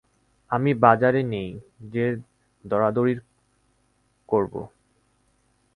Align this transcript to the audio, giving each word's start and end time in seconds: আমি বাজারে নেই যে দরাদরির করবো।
আমি 0.51 0.71
বাজারে 0.75 1.21
নেই 1.23 1.49
যে 1.93 2.05
দরাদরির 2.65 3.19
করবো। 4.29 4.61